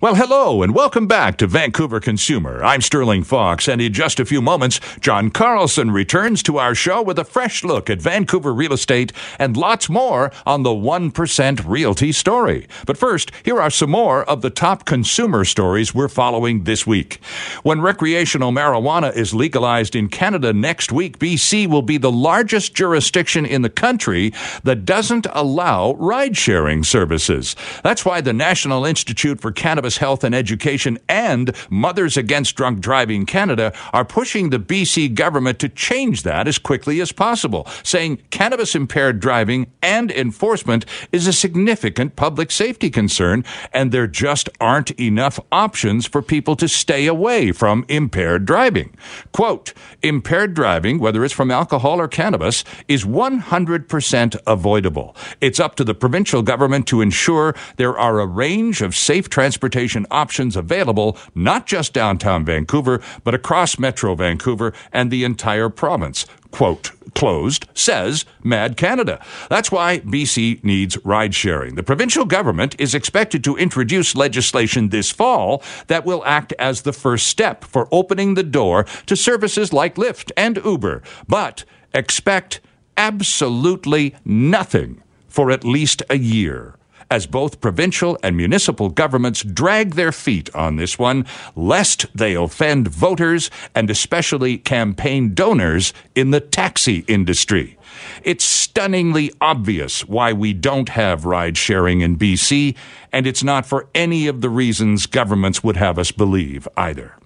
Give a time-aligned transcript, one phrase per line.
[0.00, 2.64] Well, hello and welcome back to Vancouver Consumer.
[2.64, 7.02] I'm Sterling Fox, and in just a few moments, John Carlson returns to our show
[7.02, 12.12] with a fresh look at Vancouver real estate and lots more on the 1% Realty
[12.12, 12.66] story.
[12.86, 17.22] But first, here are some more of the top consumer stories we're following this week.
[17.62, 23.44] When recreational marijuana is legalized in Canada next week, BC will be the largest jurisdiction
[23.44, 24.32] in the country
[24.64, 27.54] that doesn't allow ride sharing services.
[27.84, 32.80] That's why the National Institute for Cannabis Cannabis Health and Education and Mothers Against Drunk
[32.80, 38.20] Driving Canada are pushing the BC government to change that as quickly as possible, saying
[38.30, 44.90] cannabis impaired driving and enforcement is a significant public safety concern, and there just aren't
[44.98, 48.92] enough options for people to stay away from impaired driving.
[49.30, 49.72] Quote,
[50.02, 55.14] impaired driving, whether it's from alcohol or cannabis, is 100% avoidable.
[55.40, 59.59] It's up to the provincial government to ensure there are a range of safe transportation
[59.60, 66.24] transportation options available not just downtown Vancouver, but across Metro Vancouver and the entire province.
[66.50, 69.22] Quote, closed, says MADD Canada.
[69.50, 71.74] That's why BC needs ride sharing.
[71.74, 76.94] The provincial government is expected to introduce legislation this fall that will act as the
[76.94, 81.02] first step for opening the door to services like Lyft and Uber.
[81.28, 82.62] But expect
[82.96, 86.79] absolutely nothing for at least a year
[87.10, 92.88] as both provincial and municipal governments drag their feet on this one, lest they offend
[92.88, 97.76] voters and especially campaign donors in the taxi industry.
[98.22, 102.76] It's stunningly obvious why we don't have ride sharing in BC,
[103.12, 107.19] and it's not for any of the reasons governments would have us believe either.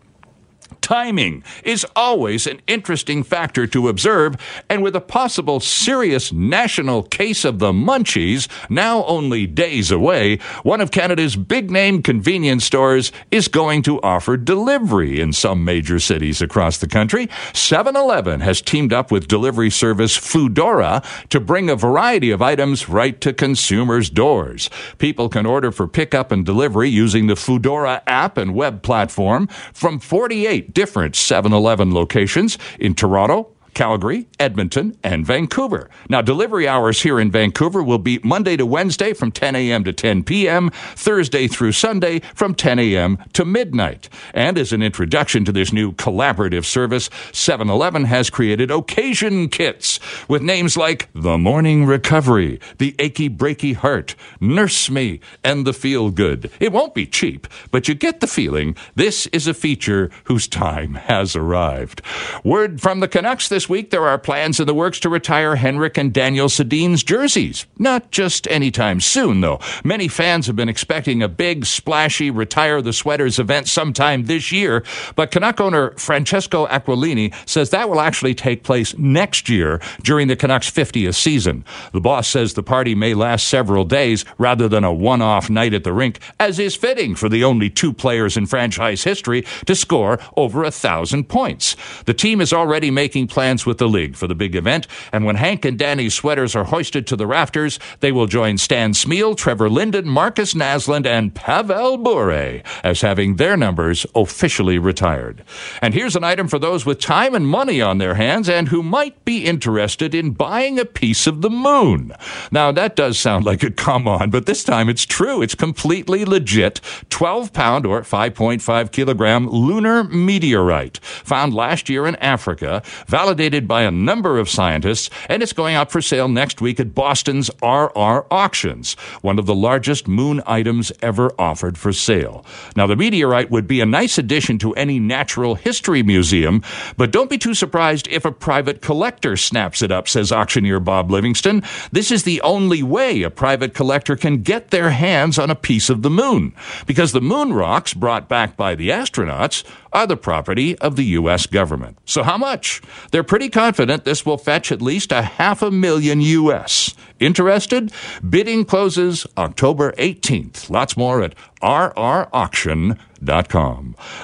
[0.84, 4.36] Timing is always an interesting factor to observe,
[4.68, 10.82] and with a possible serious national case of the munchies now only days away, one
[10.82, 16.42] of Canada's big name convenience stores is going to offer delivery in some major cities
[16.42, 17.30] across the country.
[17.54, 22.90] 7 Eleven has teamed up with delivery service Foodora to bring a variety of items
[22.90, 24.68] right to consumers' doors.
[24.98, 29.98] People can order for pickup and delivery using the Foodora app and web platform from
[29.98, 35.90] 48 different 7 Eleven locations in Toronto, Calgary, Edmonton, and Vancouver.
[36.08, 39.84] Now, delivery hours here in Vancouver will be Monday to Wednesday from 10 a.m.
[39.84, 43.18] to 10 p.m., Thursday through Sunday from 10 a.m.
[43.32, 44.08] to midnight.
[44.32, 49.98] And as an introduction to this new collaborative service, 7 Eleven has created occasion kits
[50.28, 56.10] with names like The Morning Recovery, The Achy Breaky Heart, Nurse Me, and The Feel
[56.10, 56.50] Good.
[56.60, 60.94] It won't be cheap, but you get the feeling this is a feature whose time
[60.94, 62.02] has arrived.
[62.44, 65.56] Word from the Canucks this this week, there are plans in the works to retire
[65.56, 67.64] Henrik and Daniel Sedin's jerseys.
[67.78, 69.58] Not just anytime soon, though.
[69.82, 74.84] Many fans have been expecting a big, splashy retire the sweaters event sometime this year,
[75.16, 80.36] but Canuck owner Francesco Aquilini says that will actually take place next year during the
[80.36, 81.64] Canucks' 50th season.
[81.92, 85.72] The boss says the party may last several days rather than a one off night
[85.72, 89.74] at the rink, as is fitting for the only two players in franchise history to
[89.74, 91.76] score over a thousand points.
[92.04, 95.36] The team is already making plans with the league for the big event, and when
[95.36, 99.70] Hank and Danny's sweaters are hoisted to the rafters, they will join Stan Smyl, Trevor
[99.70, 105.44] Linden, Markus Naslund, and Pavel Bure as having their numbers officially retired.
[105.80, 108.82] And here's an item for those with time and money on their hands and who
[108.82, 112.12] might be interested in buying a piece of the moon.
[112.50, 115.42] Now, that does sound like a come on, but this time it's true.
[115.42, 122.82] It's completely legit 12 pound or 5.5 kilogram lunar meteorite found last year in Africa,
[123.06, 126.80] validated validated by a number of scientists, and it's going out for sale next week
[126.80, 132.42] at Boston's RR Auctions, one of the largest moon items ever offered for sale.
[132.74, 136.62] Now, the meteorite would be a nice addition to any natural history museum,
[136.96, 141.10] but don't be too surprised if a private collector snaps it up, says auctioneer Bob
[141.10, 141.62] Livingston.
[141.92, 145.90] This is the only way a private collector can get their hands on a piece
[145.90, 146.54] of the moon,
[146.86, 149.64] because the moon rocks brought back by the astronauts
[149.94, 151.46] are the property of the U.S.
[151.46, 151.98] government.
[152.04, 152.82] So, how much?
[153.12, 156.94] They're pretty confident this will fetch at least a half a million US.
[157.20, 157.92] Interested?
[158.28, 160.68] Bidding closes October 18th.
[160.68, 162.96] Lots more at rrauction.com.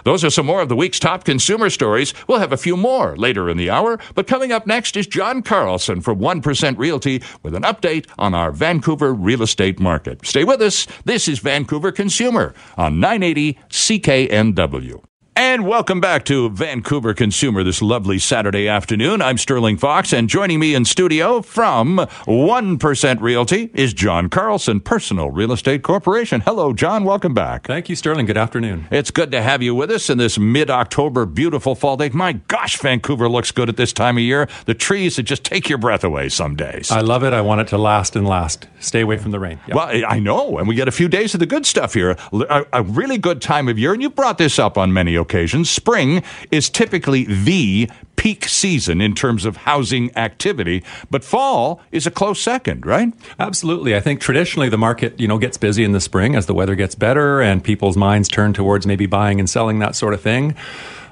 [0.04, 2.12] Those are some more of the week's top consumer stories.
[2.26, 5.42] We'll have a few more later in the hour, but coming up next is John
[5.42, 10.26] Carlson from 1% Realty with an update on our Vancouver real estate market.
[10.26, 10.86] Stay with us.
[11.04, 15.09] This is Vancouver Consumer on 980 CKNW.
[15.36, 19.22] And welcome back to Vancouver Consumer this lovely Saturday afternoon.
[19.22, 25.30] I'm Sterling Fox, and joining me in studio from 1% Realty is John Carlson, Personal
[25.30, 26.40] Real Estate Corporation.
[26.40, 27.04] Hello, John.
[27.04, 27.66] Welcome back.
[27.66, 28.26] Thank you, Sterling.
[28.26, 28.88] Good afternoon.
[28.90, 32.10] It's good to have you with us in this mid October beautiful fall day.
[32.10, 34.48] My gosh, Vancouver looks good at this time of year.
[34.66, 36.90] The trees that just take your breath away some days.
[36.90, 37.32] I love it.
[37.32, 38.66] I want it to last and last.
[38.80, 39.60] Stay away from the rain.
[39.68, 39.76] Yep.
[39.76, 40.58] Well, I know.
[40.58, 42.16] And we get a few days of the good stuff here.
[42.32, 43.92] A, a really good time of year.
[43.92, 49.14] And you brought this up on many occasions spring is typically the peak season in
[49.14, 53.12] terms of housing activity, but fall is a close second, right?
[53.38, 53.96] Absolutely.
[53.96, 56.74] I think traditionally the market, you know, gets busy in the spring as the weather
[56.74, 60.54] gets better and people's minds turn towards maybe buying and selling that sort of thing.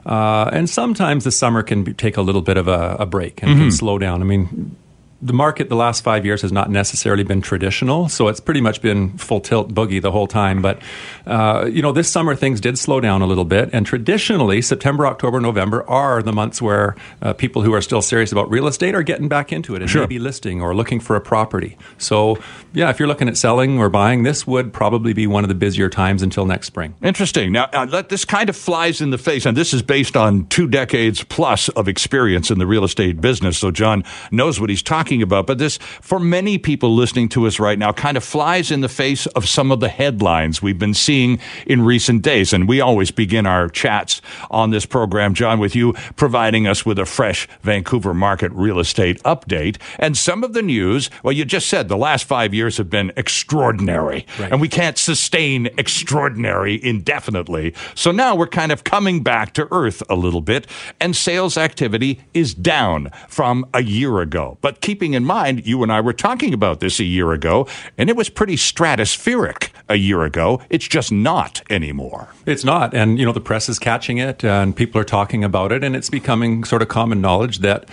[0.05, 3.43] Uh, and sometimes the summer can be, take a little bit of a, a break
[3.43, 3.61] and mm-hmm.
[3.61, 4.21] can slow down.
[4.21, 4.77] I mean,
[5.20, 8.81] the market the last five years has not necessarily been traditional, so it's pretty much
[8.81, 10.62] been full tilt boogie the whole time.
[10.62, 10.81] But
[11.26, 15.06] uh, you know, this summer things did slow down a little bit, and traditionally September,
[15.06, 18.94] October, November are the months where uh, people who are still serious about real estate
[18.94, 20.03] are getting back into it and sure.
[20.03, 21.76] maybe listing or looking for a property.
[21.99, 22.38] So
[22.73, 25.55] yeah, if you're looking at selling or buying, this would probably be one of the
[25.56, 26.94] busier times until next spring.
[27.03, 27.50] Interesting.
[27.50, 30.69] Now, uh, this kind of flies in the face, and this is based on two
[30.69, 33.59] decades plus of experience in the real estate business.
[33.59, 37.47] So John knows what he's talking talking about, but this, for many people listening to
[37.47, 40.79] us right now, kind of flies in the face of some of the headlines we've
[40.79, 42.53] been seeing in recent days.
[42.53, 44.21] And we always begin our chats
[44.51, 49.23] on this program, John, with you providing us with a fresh Vancouver market real estate
[49.23, 49.79] update.
[49.99, 53.11] And some of the news, well, you just said the last five years have been
[53.17, 54.53] extraordinary, right.
[54.53, 57.73] and we can't sustain extraordinary indefinitely.
[57.95, 60.67] So now we're kind of coming back to earth a little bit,
[61.01, 64.59] and sales activity is down from a year ago.
[64.61, 67.69] But keep keeping in mind, you and I were talking about this a year ago,
[67.97, 70.61] and it was pretty stratospheric a year ago.
[70.71, 72.31] It's just not anymore.
[72.47, 72.95] It's not.
[72.95, 75.95] And, you know, the press is catching it, and people are talking about it, and
[75.95, 77.89] it's becoming sort of common knowledge that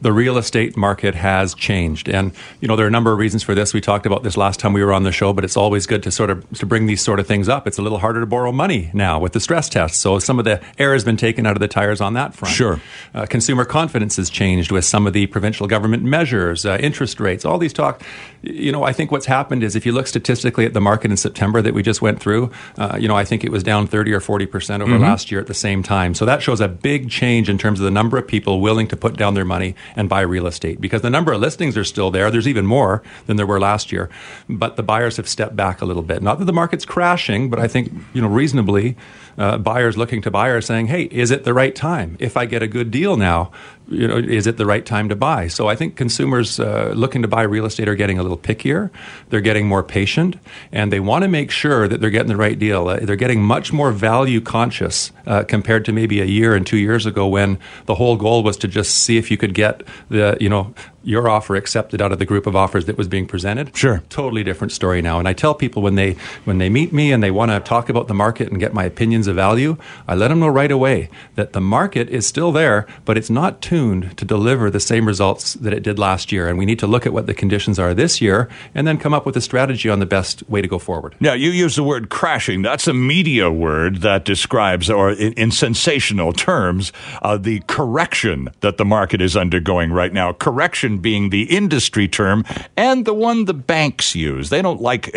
[0.00, 2.08] the real estate market has changed.
[2.08, 3.72] And, you know, there are a number of reasons for this.
[3.72, 6.02] We talked about this last time we were on the show, but it's always good
[6.02, 7.66] to sort of to bring these sort of things up.
[7.66, 10.00] It's a little harder to borrow money now with the stress test.
[10.00, 12.54] So some of the air has been taken out of the tires on that front.
[12.54, 12.80] Sure.
[13.14, 17.44] Uh, consumer confidence has changed with some of the provincial government measures, uh, interest rates,
[17.44, 18.02] all these talk.
[18.42, 21.16] You know, I think what's happened is if you look statistically at the market in
[21.16, 24.12] September that we just went through, uh, you know, I think it was down 30
[24.12, 25.02] or 40% over mm-hmm.
[25.02, 26.14] last year at the same time.
[26.14, 28.96] So that shows a big change in terms of the number of people willing to
[28.96, 32.10] put down their money and buy real estate because the number of listings are still
[32.10, 32.30] there.
[32.30, 34.10] There's even more than there were last year,
[34.48, 36.22] but the buyers have stepped back a little bit.
[36.22, 38.96] Not that the market's crashing, but I think you know reasonably,
[39.38, 42.16] uh, buyers looking to buy are saying, "Hey, is it the right time?
[42.18, 43.50] If I get a good deal now,
[43.88, 47.22] you know, is it the right time to buy?" So I think consumers uh, looking
[47.22, 48.90] to buy real estate are getting a little pickier.
[49.30, 50.36] They're getting more patient,
[50.72, 52.88] and they want to make sure that they're getting the right deal.
[52.88, 56.78] Uh, they're getting much more value conscious uh, compared to maybe a year and two
[56.78, 60.36] years ago when the whole goal was to just see if you could get the
[60.40, 60.74] you know
[61.06, 63.74] your offer accepted out of the group of offers that was being presented.
[63.76, 64.02] Sure.
[64.08, 65.20] Totally different story now.
[65.20, 67.88] And I tell people when they when they meet me and they want to talk
[67.88, 69.76] about the market and get my opinions of value,
[70.08, 73.62] I let them know right away that the market is still there, but it's not
[73.76, 76.48] tuned to deliver the same results that it did last year.
[76.48, 79.12] And we need to look at what the conditions are this year and then come
[79.12, 81.14] up with a strategy on the best way to go forward.
[81.20, 82.62] Now, you use the word crashing.
[82.62, 88.78] That's a media word that describes, or in, in sensational terms, uh, the correction that
[88.78, 90.32] the market is undergoing right now.
[90.32, 92.44] Correction being the industry term
[92.78, 94.48] and the one the banks use.
[94.48, 95.10] They don't like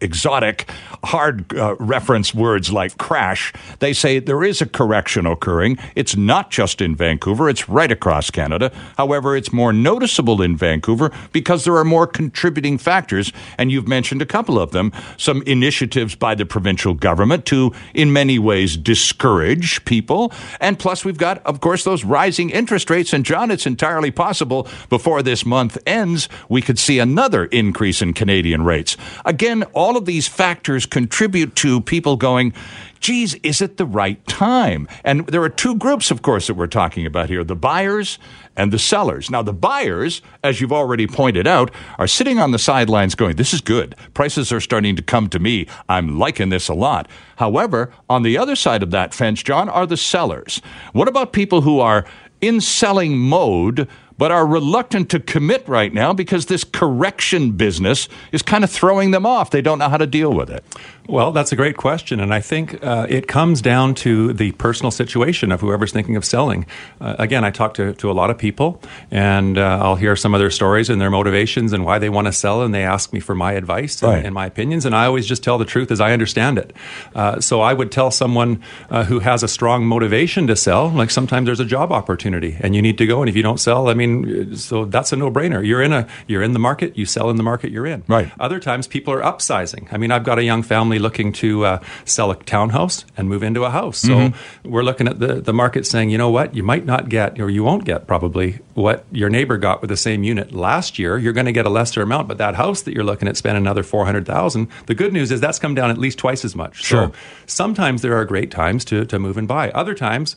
[0.00, 0.70] exotic,
[1.04, 3.52] hard uh, reference words like crash.
[3.80, 5.76] They say there is a correction occurring.
[5.94, 8.72] It's not just in Vancouver, it's right across Canada.
[8.96, 14.22] However, it's more noticeable in Vancouver because there are more contributing factors, and you've mentioned
[14.22, 14.92] a couple of them.
[15.16, 20.32] Some initiatives by the provincial government to, in many ways, discourage people.
[20.60, 23.12] And plus, we've got, of course, those rising interest rates.
[23.12, 28.12] And, John, it's entirely possible before this month ends, we could see another increase in
[28.12, 28.96] Canadian rates.
[29.24, 32.52] Again, all of these factors contribute to people going,
[33.00, 34.86] geez, is it the right time?
[35.04, 38.18] And there are two groups, of course, that we're talking about here the buyers
[38.56, 39.30] and the sellers.
[39.30, 43.54] Now, the buyers, as you've already pointed out, are sitting on the sidelines going, this
[43.54, 43.96] is good.
[44.14, 45.66] Prices are starting to come to me.
[45.88, 47.08] I'm liking this a lot.
[47.36, 50.60] However, on the other side of that fence, John, are the sellers.
[50.92, 52.04] What about people who are
[52.40, 58.42] in selling mode, but are reluctant to commit right now because this correction business is
[58.42, 59.50] kind of throwing them off.
[59.50, 60.64] They don't know how to deal with it.
[61.10, 62.20] Well, that's a great question.
[62.20, 66.24] And I think uh, it comes down to the personal situation of whoever's thinking of
[66.24, 66.66] selling.
[67.00, 70.34] Uh, again, I talk to, to a lot of people, and uh, I'll hear some
[70.34, 73.12] of their stories and their motivations and why they want to sell, and they ask
[73.12, 74.18] me for my advice Right.
[74.18, 74.86] and, and my opinions.
[74.86, 76.72] And I always just tell the truth as I understand it.
[77.12, 81.10] Uh, so I would tell someone uh, who has a strong motivation to sell, like
[81.10, 83.20] sometimes there's a job opportunity and you need to go.
[83.20, 85.66] And if you don't sell, I mean, so that's a no brainer.
[85.66, 88.04] You're in a you're in the market, you sell in the market you're in.
[88.06, 88.30] Right.
[88.38, 89.92] Other times people are upsizing.
[89.92, 93.42] I mean, I've got a young family looking to uh, sell a townhouse and move
[93.42, 93.98] into a house.
[93.98, 94.70] So Mm-hmm.
[94.70, 97.48] we're looking at the, the market saying, you know what, you might not get, or
[97.50, 101.16] you won't get probably what your neighbor got with the same unit last year.
[101.18, 103.56] You're going to get a lesser amount, but that house that you're looking at spend
[103.56, 106.82] another 400000 The good news is that's come down at least twice as much.
[106.84, 107.08] Sure.
[107.08, 107.12] So
[107.46, 109.70] sometimes there are great times to, to move and buy.
[109.70, 110.36] Other times,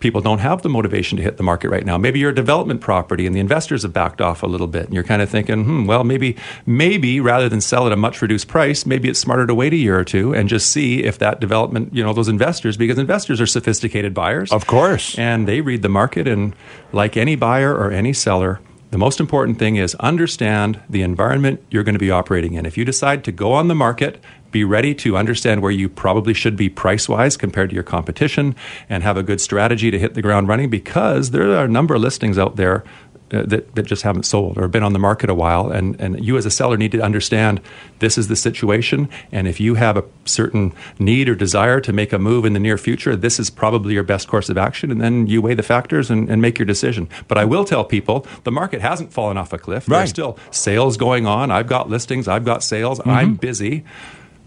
[0.00, 1.98] people don't have the motivation to hit the market right now.
[1.98, 4.94] Maybe you're a development property and the investors have backed off a little bit and
[4.94, 6.36] you're kind of thinking, hmm, well, maybe,
[6.66, 9.76] maybe rather than sell at a much reduced price, maybe it's smarter to wait a
[9.76, 13.40] year or two and just see if that development, you know, those investors, because investors
[13.40, 14.52] are sophisticated buyers.
[14.52, 15.18] Of course.
[15.18, 16.54] And they read the market and
[16.92, 21.84] like any buyer or any seller, the most important thing is understand the environment you're
[21.84, 22.64] going to be operating in.
[22.64, 26.32] If you decide to go on the market, be ready to understand where you probably
[26.32, 28.56] should be price wise compared to your competition
[28.88, 31.94] and have a good strategy to hit the ground running because there are a number
[31.94, 32.82] of listings out there
[33.32, 35.70] uh, that, that just haven't sold or been on the market a while.
[35.70, 37.60] And, and you, as a seller, need to understand
[37.98, 39.08] this is the situation.
[39.32, 42.60] And if you have a certain need or desire to make a move in the
[42.60, 44.90] near future, this is probably your best course of action.
[44.90, 47.08] And then you weigh the factors and, and make your decision.
[47.26, 49.88] But I will tell people the market hasn't fallen off a cliff.
[49.88, 49.98] Right.
[49.98, 51.50] There's still sales going on.
[51.50, 53.84] I've got listings, I've got sales, I'm busy.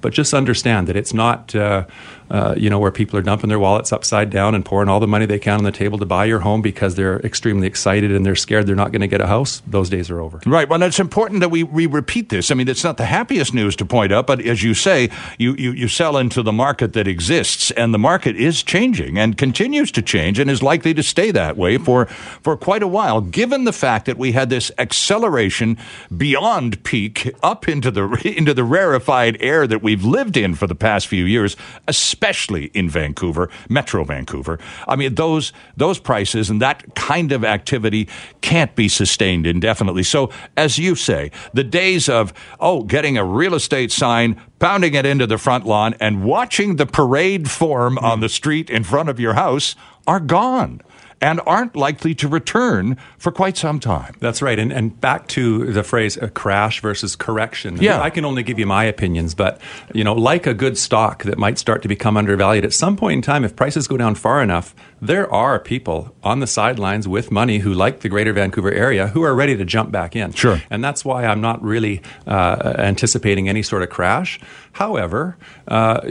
[0.01, 1.85] But just understand that it's not, uh,
[2.31, 5.07] uh, you know, where people are dumping their wallets upside down and pouring all the
[5.07, 8.25] money they can on the table to buy your home because they're extremely excited and
[8.25, 9.61] they're scared they're not going to get a house.
[9.67, 10.39] Those days are over.
[10.45, 10.69] Right.
[10.69, 12.49] Well, it's important that we, we repeat this.
[12.49, 15.55] I mean, it's not the happiest news to point out, but as you say, you,
[15.55, 19.91] you, you sell into the market that exists, and the market is changing and continues
[19.91, 23.65] to change and is likely to stay that way for, for quite a while, given
[23.65, 25.77] the fact that we had this acceleration
[26.15, 28.03] beyond peak up into the,
[28.37, 31.57] into the rarefied air that we've lived in for the past few years,
[31.89, 34.59] especially in Vancouver, Metro Vancouver.
[34.87, 38.07] I mean, those, those prices and that kind of activity
[38.41, 40.03] can't be sustained indefinitely.
[40.03, 45.05] So, as you say, the days of, oh, getting a real estate sign, pounding it
[45.05, 49.19] into the front lawn, and watching the parade form on the street in front of
[49.19, 49.75] your house
[50.07, 50.81] are gone
[51.21, 54.15] and aren't likely to return for quite some time.
[54.19, 54.57] That's right.
[54.57, 57.77] And, and back to the phrase a crash versus correction.
[57.79, 58.01] Yeah.
[58.01, 59.61] I can only give you my opinions, but,
[59.93, 63.13] you know, like a good stock that might start to become undervalued, at some point
[63.17, 67.31] in time, if prices go down far enough, there are people on the sidelines with
[67.31, 70.33] money who like the greater Vancouver area who are ready to jump back in.
[70.33, 70.61] Sure.
[70.69, 74.39] And that's why I'm not really uh, anticipating any sort of crash.
[74.73, 75.37] However,
[75.67, 76.01] uh,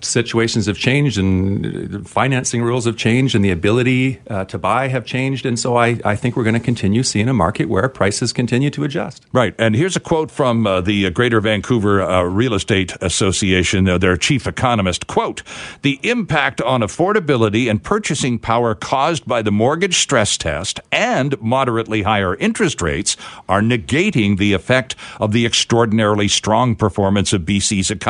[0.00, 5.04] situations have changed and financing rules have changed and the ability uh, to buy have
[5.04, 5.44] changed.
[5.44, 8.70] And so I, I think we're going to continue seeing a market where prices continue
[8.70, 9.26] to adjust.
[9.32, 9.54] Right.
[9.58, 14.16] And here's a quote from uh, the Greater Vancouver uh, Real Estate Association, uh, their
[14.16, 15.06] chief economist.
[15.06, 15.42] Quote,
[15.82, 22.02] the impact on affordability and purchasing power caused by the mortgage stress test and moderately
[22.02, 23.16] higher interest rates
[23.48, 28.05] are negating the effect of the extraordinarily strong performance of BC's economy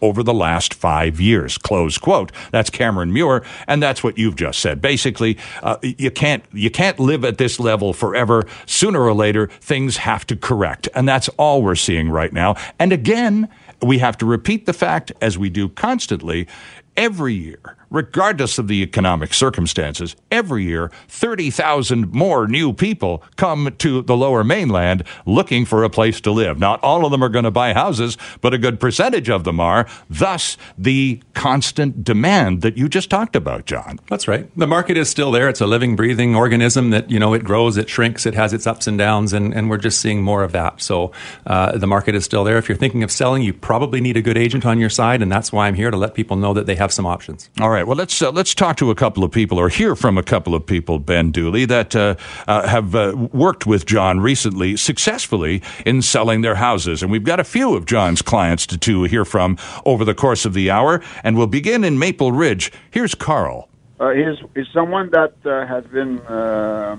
[0.00, 1.58] over the last five years.
[1.58, 2.32] Close quote.
[2.50, 4.80] That's Cameron Muir, and that's what you've just said.
[4.80, 8.44] Basically, uh, you can't you can't live at this level forever.
[8.66, 12.56] Sooner or later, things have to correct, and that's all we're seeing right now.
[12.78, 13.48] And again,
[13.80, 16.48] we have to repeat the fact, as we do constantly,
[16.96, 24.02] every year, regardless of the economic circumstances, every year, 30,000 more new people come to
[24.02, 26.58] the lower mainland looking for a place to live.
[26.58, 29.60] Not all of them are going to buy houses, but a good percentage of them
[29.60, 29.86] are.
[30.08, 34.00] Thus, the constant demand that you just talked about, John.
[34.08, 34.48] That's right.
[34.56, 35.48] The market is still there.
[35.48, 38.66] It's a living, breathing organism that, you know, it grows, it shrinks, it has its
[38.66, 40.80] ups and downs, and, and we're just seeing more of that.
[40.80, 41.12] So
[41.46, 42.58] uh, the market is still there.
[42.58, 45.30] If you're thinking of selling, you probably need a good agent on your side, and
[45.30, 47.50] that's why I'm here to let people know that they have some options.
[47.60, 47.77] All right.
[47.86, 50.54] Well, let's uh, let's talk to a couple of people, or hear from a couple
[50.54, 52.16] of people, Ben Dooley, that uh,
[52.46, 57.40] uh, have uh, worked with John recently successfully in selling their houses, and we've got
[57.40, 61.02] a few of John's clients to, to hear from over the course of the hour,
[61.22, 62.72] and we'll begin in Maple Ridge.
[62.90, 63.68] Here's Carl.
[64.00, 66.96] Uh, he's, he's someone that uh, has been uh,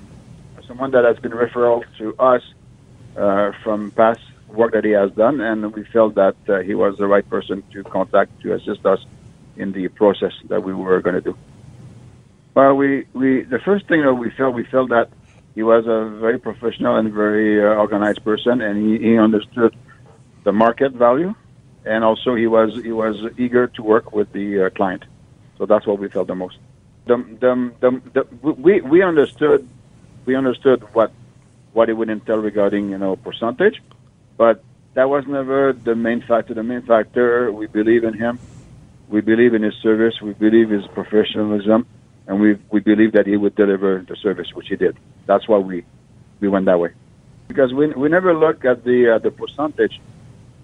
[0.68, 2.44] someone that has been referred to us
[3.18, 6.98] uh, from past work that he has done, and we felt that uh, he was
[6.98, 9.00] the right person to contact to assist us
[9.60, 11.38] in the process that we were going to do.
[12.56, 15.10] Well, we, we the first thing that we felt we felt that
[15.56, 19.76] he was a very professional and very uh, organized person, and he, he understood
[20.44, 21.36] the market value,
[21.86, 25.04] and also he was he was eager to work with the uh, client.
[25.58, 26.58] So that's what we felt the most.
[27.06, 29.68] The, the, the, the, we we understood
[30.26, 31.12] we understood what
[31.74, 33.82] what it would entail regarding you know percentage,
[34.38, 34.64] but
[34.94, 36.54] that was never the main factor.
[36.54, 38.40] The main factor we believe in him,
[39.10, 41.86] we believe in his service, we believe his professionalism,
[42.28, 44.96] and we we believe that he would deliver the service, which he did.
[45.26, 45.84] That's why we
[46.40, 46.92] we went that way,
[47.48, 50.00] because we we never look at the uh, the percentage.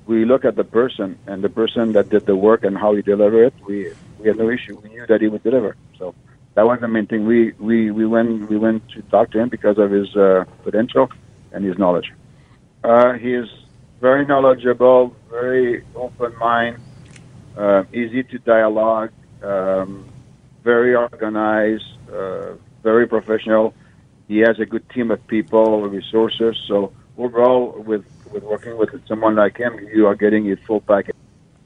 [0.07, 3.01] We look at the person and the person that did the work and how he
[3.01, 3.53] delivered it.
[3.67, 4.79] We we had no issue.
[4.83, 5.75] We knew that he would deliver.
[5.97, 6.13] So
[6.53, 7.25] that was the main thing.
[7.25, 11.09] We we we went we went to talk to him because of his uh, potential
[11.51, 12.11] and his knowledge.
[12.83, 13.49] Uh, he is
[13.99, 16.77] very knowledgeable, very open mind,
[17.57, 19.11] uh, easy to dialogue,
[19.43, 20.05] um,
[20.63, 23.73] very organized, uh, very professional.
[24.27, 26.57] He has a good team of people, resources.
[26.67, 31.15] So overall, with with working with someone like him, you are getting a full package.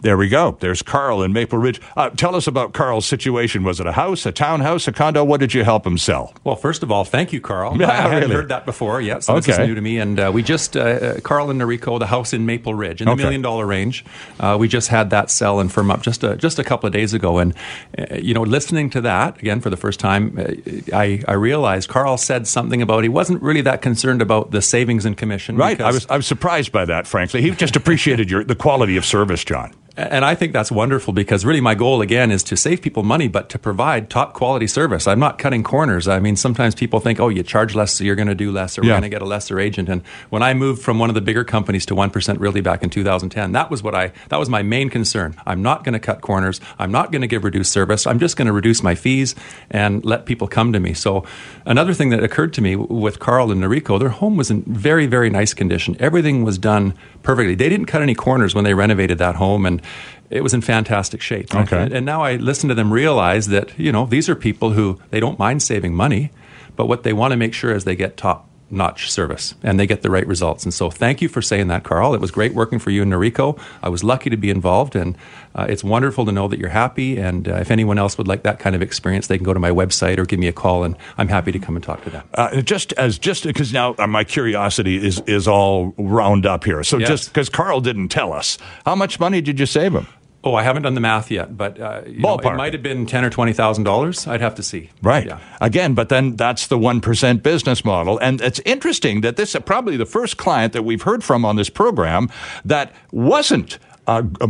[0.01, 0.55] There we go.
[0.61, 1.81] There's Carl in Maple Ridge.
[1.97, 3.63] Uh, tell us about Carl's situation.
[3.63, 5.25] Was it a house, a townhouse, a condo?
[5.25, 6.33] What did you help him sell?
[6.45, 7.75] Well, first of all, thank you, Carl.
[7.77, 8.33] Yeah, I haven't really?
[8.35, 9.47] heard that before yet, so Okay.
[9.47, 9.97] this is new to me.
[9.97, 13.11] And uh, we just, uh, Carl and Noriko, the house in Maple Ridge, in the
[13.11, 13.23] Okay.
[13.23, 14.05] million dollar range.
[14.39, 16.93] Uh, we just had that sell and firm up just a, just a couple of
[16.93, 17.37] days ago.
[17.37, 17.53] And,
[17.97, 21.89] uh, you know, listening to that, again, for the first time, uh, I, I realized
[21.89, 25.57] Carl said something about he wasn't really that concerned about the savings and commission.
[25.57, 25.79] Right.
[25.81, 27.41] I was I was surprised by that, frankly.
[27.41, 29.73] He just appreciated your the quality of service, John.
[29.99, 33.27] And I think that's wonderful because really my goal again is to save people money,
[33.27, 35.07] but to provide top quality service.
[35.07, 36.07] I'm not cutting corners.
[36.07, 38.77] I mean, sometimes people think, oh, you charge less, so you're going to do less,
[38.79, 38.91] or Yeah.
[38.91, 39.89] we're going to get a lesser agent.
[39.89, 42.89] And when I moved from one of the bigger companies to 1% Realty back in
[42.89, 45.35] 2010, that was what I, that was my main concern.
[45.45, 46.61] I'm not going to cut corners.
[46.79, 48.07] I'm not going to give reduced service.
[48.07, 49.35] I'm just going to reduce my fees
[49.69, 50.93] and let people come to me.
[50.93, 51.25] So
[51.65, 55.07] another thing that occurred to me with Carl and Noriko, their home was in very,
[55.07, 55.97] very nice condition.
[55.99, 57.53] Everything was done perfectly.
[57.55, 59.65] They didn't cut any corners when they renovated that home.
[59.65, 59.81] And
[60.29, 61.53] it was in fantastic shape.
[61.53, 61.83] Okay.
[61.83, 64.99] And, and now I listen to them realize that, you know, these are people who
[65.09, 66.31] they don't mind saving money,
[66.75, 69.87] but what they want to make sure is they get top notch service and they
[69.87, 70.63] get the right results.
[70.63, 72.13] And so thank you for saying that, Carl.
[72.13, 73.59] It was great working for you and Noriko.
[73.81, 75.17] I was lucky to be involved and
[75.55, 77.17] uh, it's wonderful to know that you're happy.
[77.17, 79.59] And uh, if anyone else would like that kind of experience, they can go to
[79.59, 82.09] my website or give me a call and I'm happy to come and talk to
[82.09, 82.23] them.
[82.33, 86.83] Uh, just as just because now uh, my curiosity is is all round up here.
[86.83, 87.07] So Yes.
[87.09, 90.07] just because Carl didn't tell us, how much money did you save him?
[90.41, 93.05] Oh, I haven't done the math yet, but uh, you know, it might have been
[93.05, 94.25] ten or twenty thousand dollars.
[94.25, 94.89] I'd have to see.
[95.01, 95.25] Right.
[95.25, 95.39] Yeah.
[95.59, 98.17] Again, but then that's the 1% business model.
[98.19, 101.55] And it's interesting that this is probably the first client that we've heard from on
[101.57, 102.29] this program
[102.63, 103.79] that wasn't.
[104.07, 104.47] Uh, uh,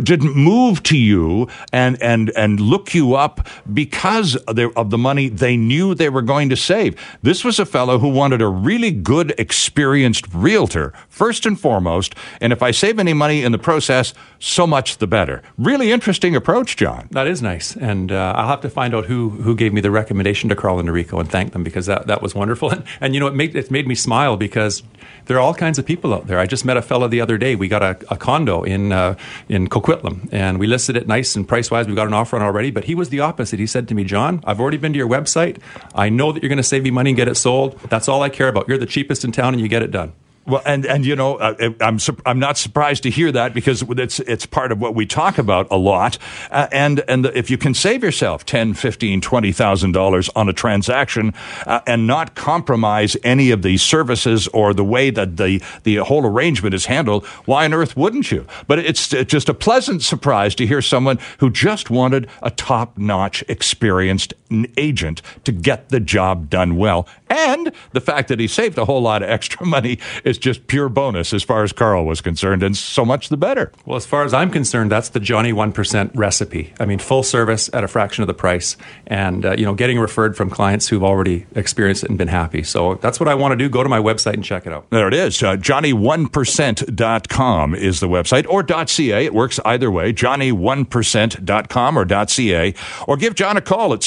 [0.00, 4.96] didn't move to you and, and, and look you up because of the, of the
[4.96, 6.98] money they knew they were going to save.
[7.20, 12.14] This was a fellow who wanted a really good, experienced realtor, first and foremost.
[12.40, 15.42] And if I save any money in the process, so much the better.
[15.56, 17.08] Really interesting approach, John.
[17.12, 19.90] That is nice, and uh, I'll have to find out who who gave me the
[19.90, 22.64] recommendation to Carl and Noriko and thank them because that, that was wonderful.
[22.74, 24.82] And, and you know, it made it made me smile because
[25.26, 26.40] there are all kinds of people out there.
[26.40, 27.54] I just met a fellow the other day.
[27.54, 29.14] We got a, a condo in uh,
[29.48, 31.86] in Coquitlam, and we listed it nice and price wise.
[31.86, 33.60] We got an offer on already, but he was the opposite.
[33.60, 35.58] He said to me, "John, I've already been to your website.
[35.94, 37.78] I know that you're going to save me money and get it sold.
[37.90, 38.66] That's all I care about.
[38.68, 40.12] You're the cheapest in town, and you get it done."
[40.46, 44.20] Well, and and you know, uh, I'm I'm not surprised to hear that because it's
[44.20, 46.18] it's part of what we talk about a lot.
[46.50, 50.52] Uh, and and if you can save yourself ten, fifteen, twenty thousand dollars on a
[50.52, 51.32] transaction
[51.66, 56.26] uh, and not compromise any of the services or the way that the the whole
[56.26, 58.46] arrangement is handled, why on earth wouldn't you?
[58.66, 62.98] But it's it's just a pleasant surprise to hear someone who just wanted a top
[62.98, 64.34] notch, experienced
[64.76, 67.08] agent to get the job done well.
[67.34, 70.88] And the fact that he saved a whole lot of extra money is just pure
[70.88, 73.72] bonus as far as Carl was concerned, and so much the better.
[73.84, 76.72] Well, as far as I'm concerned, that's the Johnny One Percent recipe.
[76.78, 78.76] I mean, full service at a fraction of the price,
[79.08, 82.62] and uh, you know, getting referred from clients who've already experienced it and been happy.
[82.62, 83.68] So that's what I want to do.
[83.68, 84.88] Go to my website and check it out.
[84.90, 85.42] There it is.
[85.42, 89.24] Uh, Johnny1%.com is the website, or .ca.
[89.24, 90.12] It works either way.
[90.12, 92.74] Johnny1%.com or .ca.
[93.08, 94.02] Or give John a call at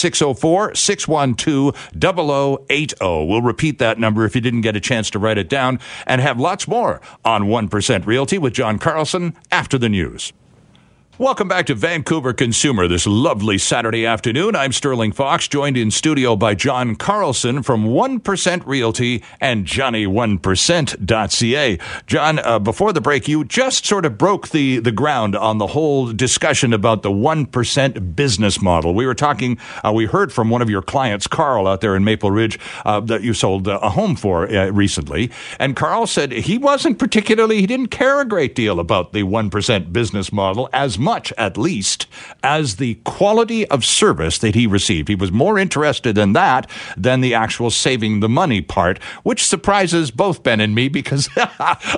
[3.26, 3.28] 604-612-0080.
[3.28, 6.22] We'll repeat that number if you didn't get a chance to write it down, and
[6.22, 10.34] have lots more on 1% Realty with John Carlson after the news.
[11.20, 14.56] Welcome back to Vancouver Consumer this lovely Saturday afternoon.
[14.56, 21.80] I'm Sterling Fox, joined in studio by John Carlson from 1% Realty and Johnny1%.ca.
[22.06, 25.66] John, uh, before the break, you just sort of broke the, the ground on the
[25.66, 28.94] whole discussion about the 1% business model.
[28.94, 32.04] We were talking, uh, we heard from one of your clients, Carl, out there in
[32.04, 35.32] Maple Ridge, uh, that you sold uh, a home for uh, recently.
[35.58, 39.92] And Carl said he wasn't particularly, he didn't care a great deal about the 1%
[39.92, 41.07] business model as much,
[41.38, 42.06] at least,
[42.44, 45.08] as the quality of service that he received.
[45.08, 50.12] He was more interested in that than the actual saving the money part, which surprises
[50.12, 51.30] both Ben and me because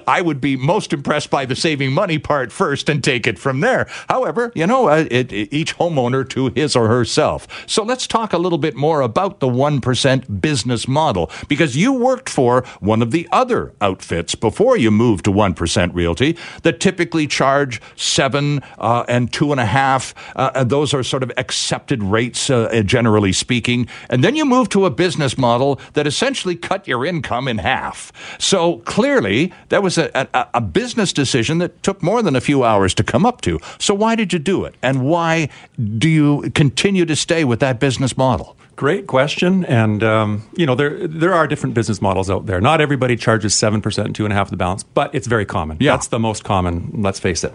[0.07, 3.61] I would be most impressed by the saving money part first and take it from
[3.61, 3.87] there.
[4.09, 7.47] However, you know, uh, it, it, each homeowner to his or herself.
[7.67, 12.29] So let's talk a little bit more about the 1% business model because you worked
[12.29, 17.81] for one of the other outfits before you moved to 1% Realty that typically charge
[17.95, 20.13] seven uh, uh, and two and a half.
[20.35, 23.87] Uh, those are sort of accepted rates, uh, generally speaking.
[24.09, 28.11] And then you move to a business model that essentially cut your income in half.
[28.39, 32.63] So clearly, that was a, a, a business decision that took more than a few
[32.63, 33.59] hours to come up to.
[33.77, 34.75] So why did you do it?
[34.81, 35.49] And why
[35.97, 38.55] do you continue to stay with that business model?
[38.79, 42.61] Great question, and um, you know there there are different business models out there.
[42.61, 45.27] Not everybody charges seven percent and two and a half of the balance, but it's
[45.27, 45.75] very common.
[45.81, 45.91] Yeah.
[45.91, 46.89] That's the most common.
[46.93, 47.53] Let's face it.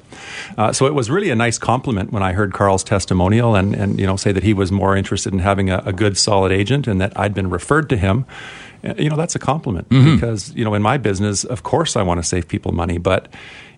[0.58, 3.98] Uh, so it was really a nice compliment when I heard Carl's testimonial, and and
[3.98, 6.87] you know say that he was more interested in having a, a good, solid agent,
[6.87, 8.26] and that I'd been referred to him.
[8.84, 10.16] Uh, you know that's a compliment mm-hmm.
[10.16, 13.28] because you know in my business, of course, I want to save people money, but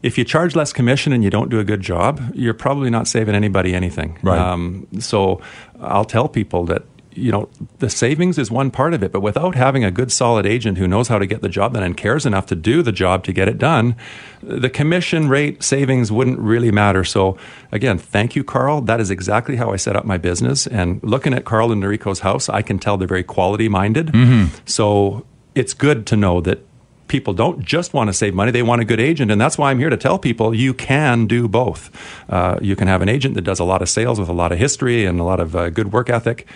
[0.03, 3.07] if you charge less commission and you don't do a good job, you're probably not
[3.07, 4.19] saving anybody anything.
[4.21, 4.37] Right.
[4.37, 5.41] Um, so
[5.81, 6.83] I'll tell people that
[7.17, 7.49] you know,
[7.79, 10.87] the savings is one part of it, but without having a good, solid agent who
[10.87, 13.33] knows how to get the job done and cares enough to do the job to
[13.33, 13.97] get it done,
[14.43, 17.05] the commission rate savings wouldn't really matter.
[17.05, 17.37] So,
[17.73, 18.81] again, thank you, Carl.
[18.83, 20.67] That is exactly how I set up my business.
[20.67, 24.09] And looking at Carl and Noriko's house, I can tell they're very quality minded.
[24.09, 24.55] Mm-hmm.
[24.67, 26.61] So, it's good to know that
[27.09, 29.31] people don't just want to save money, they want a good agent.
[29.31, 31.91] And that's why I'm here to tell people you can do both.
[32.29, 34.53] Uh, you can have an agent that does a lot of sales with a lot
[34.53, 36.47] of history and a lot of uh, good work ethic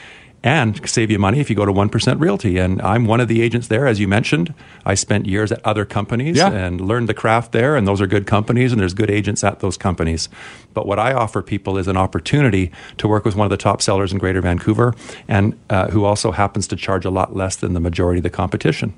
[0.42, 2.58] and save you money if you go to 1% Realty.
[2.58, 4.54] And I'm one of the agents there, as you mentioned.
[4.86, 6.50] I spent years at other companies yeah.
[6.50, 9.60] and learned the craft there, and those are good companies, and there's good agents at
[9.60, 10.28] those companies.
[10.72, 13.82] But what I offer people is an opportunity to work with one of the top
[13.82, 14.94] sellers in Greater Vancouver,
[15.28, 18.30] and uh, who also happens to charge a lot less than the majority of the
[18.30, 18.94] competition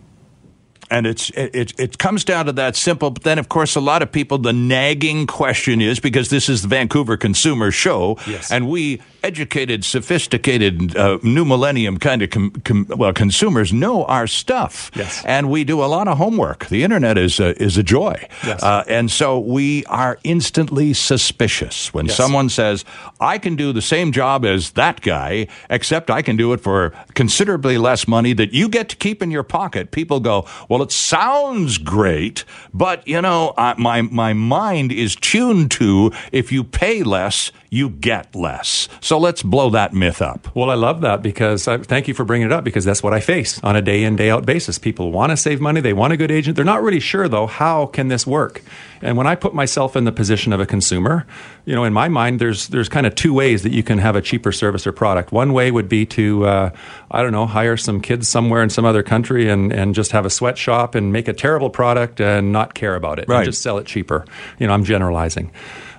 [0.91, 3.11] and it's it, it comes down to that simple.
[3.11, 6.63] But then, of course, a lot of people the nagging question is because this is
[6.63, 8.51] the Vancouver Consumer Show, yes.
[8.51, 14.27] and we educated, sophisticated, uh, new millennium kind of com, com, well consumers know our
[14.27, 15.23] stuff, yes.
[15.25, 16.67] and we do a lot of homework.
[16.67, 18.63] The internet is a, is a joy, yes.
[18.63, 22.17] uh, and so we are instantly suspicious when yes.
[22.17, 22.85] someone says,
[23.21, 26.93] "I can do the same job as that guy, except I can do it for
[27.15, 30.93] considerably less money that you get to keep in your pocket." People go, "Well." it
[30.93, 37.53] sounds great, but you know, my my mind is tuned to if you pay less,
[37.73, 38.87] you get less.
[39.01, 40.55] So let's blow that myth up.
[40.55, 43.15] Well, I love that because I, thank you for bringing it up because that's what
[43.15, 44.79] I face on a day in day out basis.
[44.79, 46.55] People want to save money, they want a good agent.
[46.55, 48.61] They're not really sure though how can this work.
[49.01, 51.27] And when I put myself in the position of a consumer,
[51.65, 54.17] you know, in my mind, there's there's kind of two ways that you can have
[54.17, 55.33] a cheaper service or product.
[55.33, 56.71] One way would be to, uh,
[57.11, 60.27] I don't know, hire some kids somewhere in some other country and and just have
[60.27, 63.39] a sweatshop and make a terrible product and not care about it right.
[63.39, 64.27] and just sell it cheaper.
[64.59, 65.51] You know, I'm generalizing.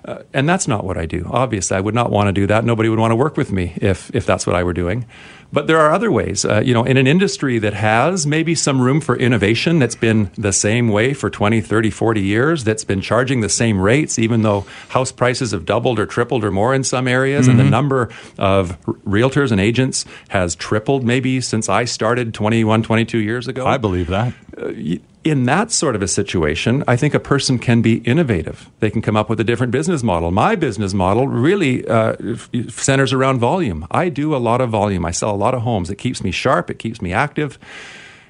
[0.06, 1.30] Uh, and that's not what I do.
[1.32, 2.66] Obviously, I would not want to do that.
[2.66, 5.06] Nobody would want to work with me if, if that's what I were doing.
[5.54, 6.44] But there are other ways.
[6.44, 10.32] Uh, you know, in an industry that has maybe some room for innovation that's been
[10.36, 14.42] the same way for 20, 30, 40 years, that's been charging the same rates, even
[14.42, 17.52] though house prices have doubled or tripled or more in some areas, mm-hmm.
[17.52, 17.72] and the mm-hmm.
[17.72, 23.68] number of realtors and agents has tripled maybe since I started 21, 22 years ago.
[23.68, 24.34] I believe that.
[24.58, 24.72] Uh,
[25.23, 28.69] in that sort of a situation, I think a person can be innovative.
[28.79, 30.31] They can come up with a different business model.
[30.31, 32.15] My business model really uh,
[32.67, 33.88] centers around volume.
[33.89, 35.05] I do a lot of volume.
[35.05, 35.89] I sell a lot of homes.
[35.89, 36.69] It keeps me sharp.
[36.69, 37.57] It keeps me active.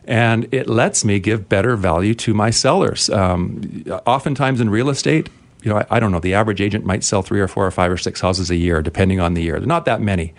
[0.05, 3.09] And it lets me give better value to my sellers.
[3.09, 5.29] Um, oftentimes in real estate,
[5.63, 7.71] you know, I, I don't know, the average agent might sell three or four or
[7.71, 9.59] five or six houses a year, depending on the year.
[9.59, 10.33] They're not that many.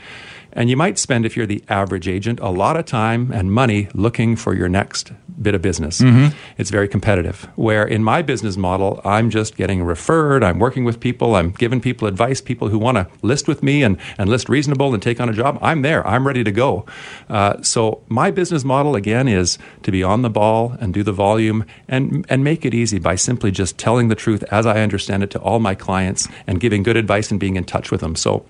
[0.55, 3.89] And you might spend, if you're the average agent, a lot of time and money
[3.93, 6.01] looking for your next bit of business.
[6.01, 6.37] Mm-hmm.
[6.59, 7.49] It's very competitive.
[7.57, 11.81] Where in my business model, I'm just getting referred, I'm working with people, I'm giving
[11.81, 15.21] people advice, people who want to list with me and, and list reasonable and take
[15.21, 15.59] on a job.
[15.61, 16.87] I'm there, I'm ready to go.
[17.29, 21.13] Uh, so my business model, again, is to be on the ball and do the
[21.13, 25.25] volume and, and make it easy by simply just telling the truth as I understand
[25.25, 28.15] it to all my clients and giving good advice and being in touch with them.
[28.15, 28.47] So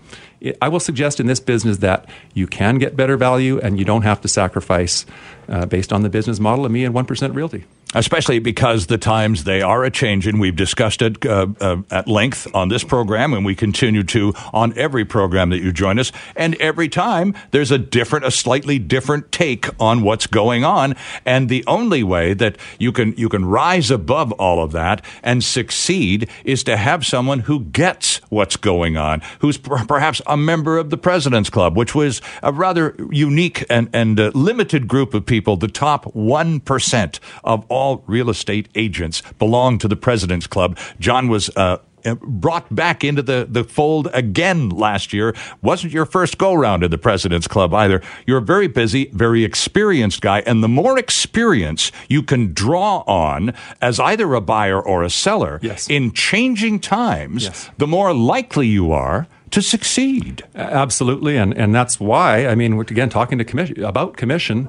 [0.61, 4.03] I will suggest in this business that you can get better value and you don't
[4.03, 5.07] have to sacrifice
[5.49, 9.45] uh, based on the business model of me and 1% Realty especially because the times
[9.45, 10.39] they are a changing.
[10.39, 14.77] We've discussed it uh, uh, at length on this program, and we continue to on
[14.79, 16.13] every program that you join us.
[16.37, 20.95] And every time there's a different, a slightly different take on what's going on.
[21.25, 25.43] And the only way that you can you can rise above all of that and
[25.43, 30.91] succeed is to have someone who gets what's going on, who's perhaps a member of
[30.91, 35.57] the President's Club, which was a rather unique and and uh, limited group of people,
[35.57, 40.79] the top one percent of all all real estate agents belong to the President's Club.
[40.99, 41.79] John was uh,
[42.23, 45.35] brought back into the, the fold again last year.
[45.61, 48.01] Wasn't your first go round in the President's Club either.
[48.27, 53.53] You're a very busy, very experienced guy, and the more experience you can draw on
[53.83, 55.89] as either a buyer or a seller yes.
[55.91, 57.71] in changing times, yes.
[57.77, 60.43] the more likely you are to succeed.
[60.55, 64.69] Absolutely, and and that's why I mean, again, talking to commission about commission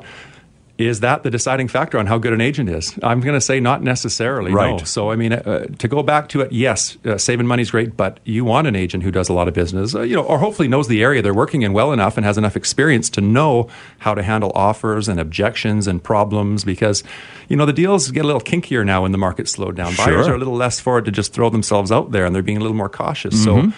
[0.77, 2.99] is that the deciding factor on how good an agent is?
[3.01, 4.51] I'm going to say not necessarily.
[4.51, 4.77] Right.
[4.77, 4.83] No.
[4.83, 7.95] So, I mean, uh, to go back to it, yes, uh, saving money is great,
[7.95, 10.37] but you want an agent who does a lot of business, uh, you know, or
[10.39, 13.69] hopefully knows the area they're working in well enough and has enough experience to know
[13.99, 16.65] how to handle offers and objections and problems.
[16.65, 17.03] Because,
[17.47, 19.93] you know, the deals get a little kinkier now when the market slowed down.
[19.93, 20.05] Sure.
[20.05, 22.57] Buyers are a little less forward to just throw themselves out there, and they're being
[22.57, 23.45] a little more cautious.
[23.45, 23.69] Mm-hmm.
[23.71, 23.77] So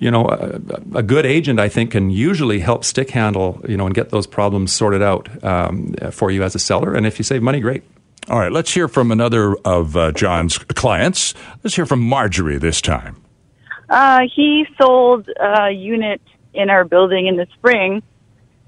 [0.00, 3.86] you know, a, a, good agent, I think, can usually help stick handle, you know,
[3.86, 6.94] and get those problems sorted out um, for you as a seller.
[6.94, 7.82] And if you save money, great.
[8.28, 11.34] All right, let's hear from another of uh, John's clients.
[11.64, 13.22] Let's hear from Marjorie this time.
[13.88, 16.20] Uh, he sold a unit
[16.52, 18.02] in our building in the spring,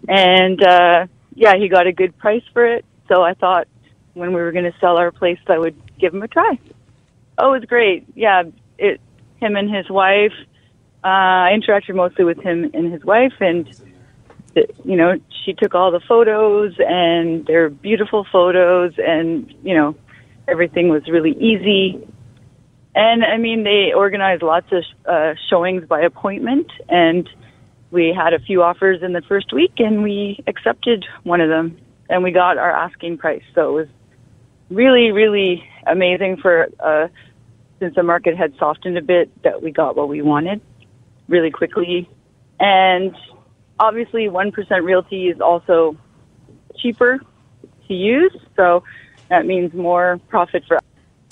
[0.08, 2.84] and uh, yeah, he got a good price for it.
[3.08, 3.68] So I thought
[4.14, 6.58] when we were going to sell our place, I would give him a try.
[7.36, 8.06] Oh, it was great.
[8.14, 8.44] Yeah,
[8.78, 9.00] it
[9.40, 10.32] him and his wife
[11.02, 11.06] uh,
[11.48, 13.66] I interacted mostly with him and his wife, and
[14.84, 19.96] you know, she took all the photos, and they're beautiful photos, and you know,
[20.46, 22.06] everything was really easy.
[22.94, 27.28] And I mean, they organized lots of uh, showings by appointment, and
[27.90, 31.78] we had a few offers in the first week, and we accepted one of them,
[32.10, 33.42] and we got our asking price.
[33.54, 33.88] So it was
[34.68, 37.08] really, really amazing for uh,
[37.78, 40.60] since the market had softened a bit that we got what we wanted
[41.30, 42.08] really quickly.
[42.58, 43.16] And
[43.78, 45.96] obviously, 1% realty is also
[46.76, 47.20] cheaper
[47.88, 48.36] to use.
[48.56, 48.82] So
[49.30, 50.82] that means more profit for us.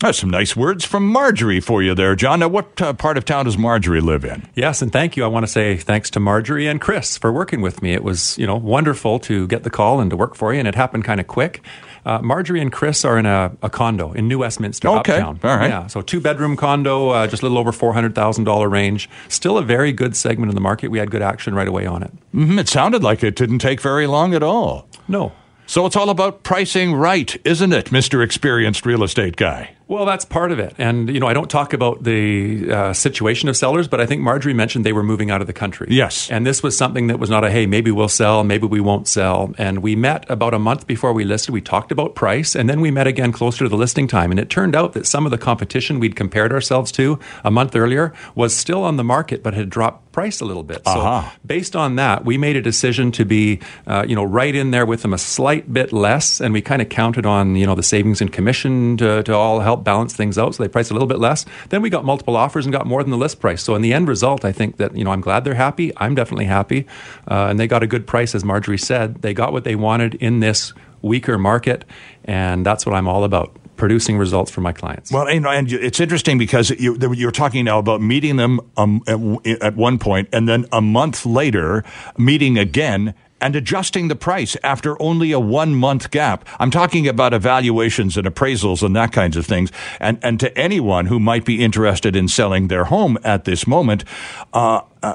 [0.01, 2.39] That's some nice words from Marjorie for you there, John.
[2.39, 4.49] Now, what uh, part of town does Marjorie live in?
[4.55, 5.25] Yes, and thank you.
[5.25, 7.95] I want to say thanks to Marjorie and Chris for working with me.
[7.95, 10.69] It was, you know, wonderful to get the call and to work for you, and
[10.69, 11.65] it happened kind of quick.
[12.05, 15.15] Uh, Marjorie and Chris are in a, a, condo in New Westminster, okay.
[15.15, 15.41] uptown.
[15.43, 15.69] All right.
[15.69, 19.09] Yeah, so two bedroom condo, uh, just a little over four hundred thousand dollar range.
[19.29, 20.91] Still a very good segment in the market.
[20.91, 22.13] We had good action right away on it.
[22.35, 22.59] Mm-hmm.
[22.59, 24.89] It sounded like it didn't take very long at all.
[25.07, 25.33] No.
[25.67, 29.75] So it's all about pricing right, isn't it, Mister Experienced Real Estate Guy?
[29.89, 30.75] Well, that's part of it.
[30.77, 34.21] And, you know, I don't talk about the uh, situation of sellers, but I think
[34.21, 35.89] Marjorie mentioned they were moving out of the country.
[35.91, 36.31] Yes.
[36.31, 39.09] And this was something that was not a, hey, maybe we'll sell, maybe we won't
[39.09, 39.55] sell.
[39.57, 41.55] And we met about a month before we listed.
[41.55, 44.31] We talked about price, and then we met again closer to the listing time.
[44.31, 47.75] And it turned out that some of the competition we'd compared ourselves to a month
[47.75, 50.83] earlier was still on the market, but had dropped price a little bit.
[50.85, 51.23] Uh-huh.
[51.23, 54.71] So based on that, we made a decision to be, uh, you know, right in
[54.71, 56.41] there with them a slight bit less.
[56.41, 59.61] And we kind of counted on, you know, the savings and commission to, to all
[59.61, 60.55] help help balance things out.
[60.55, 61.45] So they priced a little bit less.
[61.69, 63.63] Then we got multiple offers and got more than the list price.
[63.63, 65.93] So in the end result, I think that you know I'm glad they're happy.
[65.97, 66.87] I'm definitely happy,
[67.31, 69.23] uh, and they got a good price, as Marjorie said.
[69.23, 71.85] They got what they wanted in this weaker market,
[72.25, 75.13] and that's what I'm all about producing results for my clients.
[75.13, 79.63] Well, and, and it's interesting because you, are talking now about meeting them um, at,
[79.63, 81.85] at one point, and then a month later,
[82.19, 86.47] meeting again and adjusting the price after only a one month gap.
[86.59, 89.71] I'm talking about evaluations and appraisals and that kinds of things.
[90.01, 94.05] And, and to anyone who might be interested in selling their home at this moment,
[94.53, 95.15] uh, uh,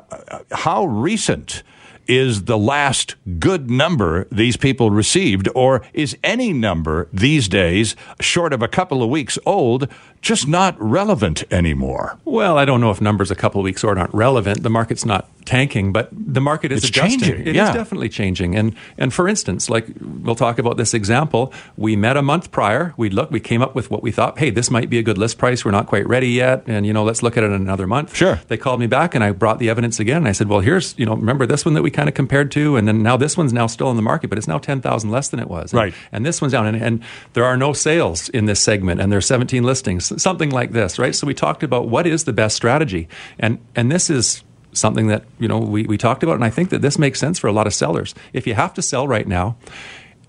[0.52, 1.64] how recent
[2.08, 8.54] is the last good number these people received, or is any number these days, short
[8.54, 9.88] of a couple of weeks old,
[10.24, 12.18] just not relevant anymore.
[12.26, 14.64] Well, I don't know if numbers a couple of weeks or aren't relevant.
[14.64, 17.20] The market's not tanking, but the market is It's adjusting.
[17.20, 17.68] changing, It yeah.
[17.70, 18.56] is definitely changing.
[18.56, 21.52] And and for instance, like we'll talk about this example.
[21.76, 22.94] We met a month prior.
[22.96, 23.30] We look.
[23.32, 24.40] We came up with what we thought.
[24.40, 25.66] Hey, this might be a good list price.
[25.66, 28.16] We're not quite ready yet, and you know, let's look at it in another month.
[28.16, 28.40] Sure.
[28.48, 30.18] They called me back, and I brought the evidence again.
[30.18, 32.50] And I said, well, here's you know, remember this one that we kind of compared
[32.52, 34.80] to, and then now this one's now still in the market, but it's now ten
[34.80, 35.74] thousand less than it was.
[35.74, 35.94] And- Right.
[36.14, 37.02] And this one's down, and, and
[37.34, 41.16] there are no sales in this segment, and there's 17 listings, something like this, right?
[41.16, 43.08] So we talked about what is the best strategy,
[43.40, 46.70] and and this is something that you know we, we talked about, and I think
[46.70, 48.16] that this makes sense for a lot of sellers.
[48.34, 49.58] If you have to sell right now,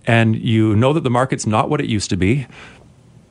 [0.07, 2.47] and you know that the market's not what it used to be.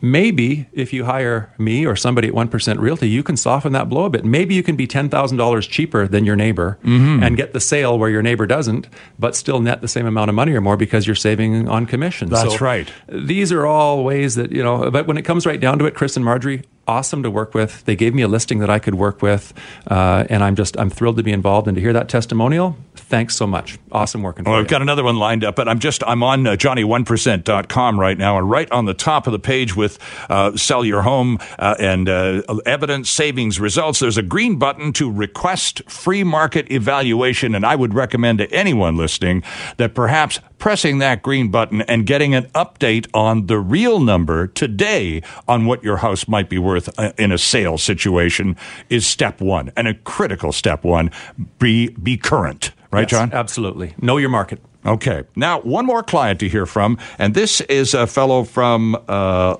[0.03, 4.03] Maybe if you hire me or somebody at 1% Realty, you can soften that blow
[4.03, 4.25] a bit.
[4.25, 7.23] Maybe you can be $10,000 cheaper than your neighbor mm-hmm.
[7.23, 10.35] and get the sale where your neighbor doesn't, but still net the same amount of
[10.35, 12.27] money or more because you're saving on commission.
[12.27, 12.91] That's right.
[13.07, 15.95] These are all ways that, you know, but when it comes right down to it,
[15.95, 17.85] Chris and Marjorie, awesome to work with.
[17.85, 19.53] They gave me a listing that I could work with,
[19.87, 22.75] uh, and I'm just, I'm thrilled to be involved and to hear that testimonial.
[22.95, 23.77] Thanks so much.
[23.91, 24.63] Awesome working for Well, you.
[24.65, 28.37] I've got another one lined up, but I'm just I'm on uh, Johnny1percent.com right now,
[28.37, 32.09] and right on the top of the page with uh, sell your home uh, and
[32.09, 37.75] uh, evidence savings results, there's a green button to request free market evaluation, and I
[37.75, 39.43] would recommend to anyone listening
[39.77, 45.21] that perhaps pressing that green button and getting an update on the real number today
[45.45, 48.55] on what your house might be worth uh, in a sale situation
[48.89, 51.11] is step one, and a critical step one.
[51.59, 53.33] Be be current, right, Yes, John?
[53.33, 53.93] Absolutely.
[54.01, 54.61] Know your market.
[54.85, 55.25] Okay.
[55.35, 59.57] Now, one more client to hear from, and this is a fellow from uh,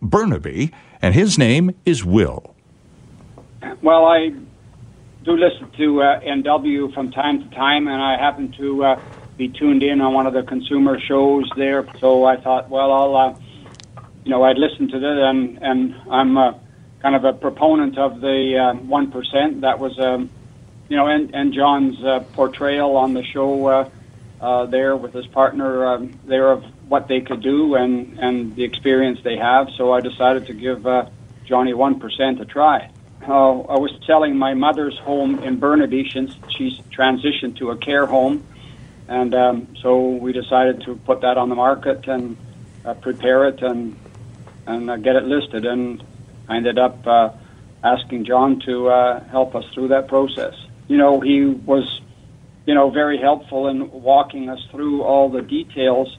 [0.00, 2.54] Burnaby, and his name is Will.
[3.82, 4.30] Well, I
[5.22, 9.00] do listen to uh, NW from time to time, and I happen to uh,
[9.36, 11.86] be tuned in on one of the consumer shows there.
[12.00, 13.38] So I thought, well, I'll, uh,
[14.24, 16.52] you know, I'd listen to that, and and I'm uh,
[17.00, 19.10] kind of a proponent of the one
[19.60, 20.30] That was, um,
[20.88, 23.88] you know, and and John's uh, portrayal on the show uh,
[24.40, 28.64] uh, there with his partner um, there of what they could do and and the
[28.64, 29.68] experience they have.
[29.76, 31.08] So I decided to give uh,
[31.44, 32.90] Johnny one percent a try.
[33.26, 38.06] Uh, I was selling my mother's home in Burnaby since she's transitioned to a care
[38.06, 38.44] home,
[39.08, 42.36] and um, so we decided to put that on the market and
[42.84, 43.96] uh, prepare it and
[44.66, 45.64] and uh, get it listed.
[45.64, 46.02] And
[46.48, 47.30] I ended up uh,
[47.84, 50.54] asking John to uh, help us through that process.
[50.88, 52.00] You know, he was,
[52.66, 56.16] you know, very helpful in walking us through all the details.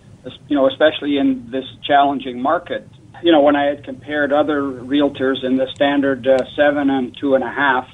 [0.50, 2.88] You know, especially in this challenging market
[3.24, 7.36] you know, when I had compared other realtors in the standard uh, seven and two
[7.36, 7.90] and a half,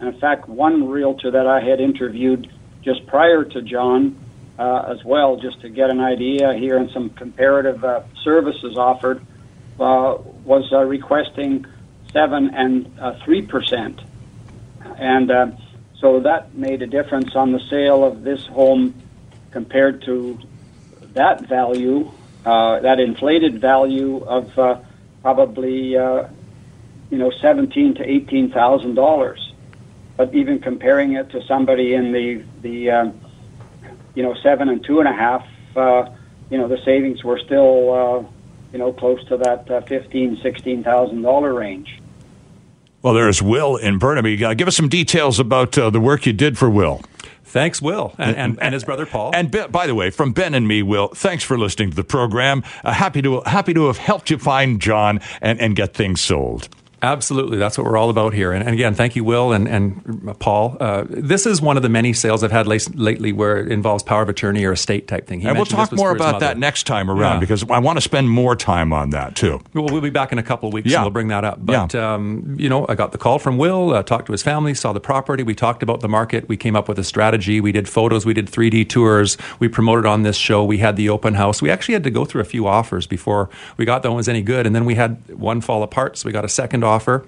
[0.00, 2.50] and in fact, one realtor that I had interviewed
[2.82, 4.16] just prior to John
[4.58, 9.24] uh, as well, just to get an idea here and some comparative uh, services offered,
[9.78, 11.64] uh, was uh, requesting
[12.12, 14.00] seven and uh, three percent,
[14.98, 15.50] and uh,
[16.00, 18.94] so that made a difference on the sale of this home
[19.52, 20.38] compared to
[21.12, 22.10] that value
[22.44, 24.80] uh, that inflated value of uh,
[25.22, 26.26] probably uh,
[27.10, 29.52] you know seventeen to eighteen thousand dollars.
[30.16, 33.10] But even comparing it to somebody in the the uh,
[34.18, 36.10] you know seven and two and a half, uh,
[36.50, 38.24] you know the savings were still uh,
[38.72, 42.00] you know close to that uh, fifteen sixteen thousand dollar range.
[43.00, 44.44] Well, there's Will in Burnaby.
[44.44, 47.00] Uh, give us some details about uh, the work you did for Will.
[47.44, 49.30] Thanks, Will, and, and, and his brother Paul.
[49.34, 52.02] And be, by the way, from Ben and me, Will, thanks for listening to the
[52.02, 52.64] program.
[52.82, 56.68] Uh, happy to happy to have helped you find John and, and get things sold.
[57.00, 58.52] Absolutely, that's what we're all about here.
[58.52, 60.76] And, and again, thank you, Will and, and Paul.
[60.80, 64.02] Uh, this is one of the many sales I've had late, lately where it involves
[64.02, 65.40] power of attorney or estate type thing.
[65.40, 67.40] He and we'll talk more about that next time around Yeah.
[67.40, 69.60] because I want to spend more time on that too.
[69.74, 70.98] Well, we'll be back in a couple of weeks Yeah.
[70.98, 71.58] and we'll bring that up.
[71.64, 72.14] But, Yeah.
[72.14, 74.92] um, you know, I got the call from Will, uh, talked to his family, saw
[74.92, 75.44] the property.
[75.44, 76.48] We talked about the market.
[76.48, 77.60] We came up with a strategy.
[77.60, 78.26] We did photos.
[78.26, 79.38] We did 3D tours.
[79.60, 80.64] We promoted on this show.
[80.64, 81.62] We had the open house.
[81.62, 84.28] We actually had to go through a few offers before we got that one was
[84.28, 84.66] any good.
[84.66, 86.18] And then we had one fall apart.
[86.18, 87.24] So we got a second offer.